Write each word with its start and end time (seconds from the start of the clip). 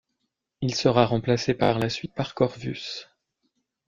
Il 0.61 0.73
sera 0.73 1.05
remplacé 1.05 1.53
par 1.53 1.77
la 1.77 1.87
suite 1.87 2.15
par 2.15 2.33
Corvus. 2.33 3.05